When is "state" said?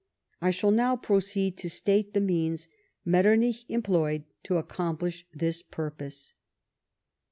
1.69-2.15